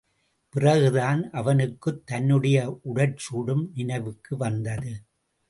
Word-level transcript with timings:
பிறகுதான், 0.49 1.29
அவனுக்குத் 1.31 2.05
தன்னுடைய 2.05 2.79
உடற்சூடும் 2.95 3.71
நினைவுக்கு 3.75 4.37
வந்தது. 4.37 5.01